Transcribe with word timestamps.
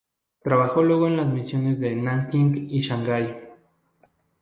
Trabajó 0.41 0.81
luego 0.81 1.05
en 1.05 1.15
las 1.17 1.27
misiones 1.27 1.79
de 1.79 1.95
Nanking 1.95 2.67
y 2.71 2.77
en 2.77 2.81
Shanghái. 2.81 3.35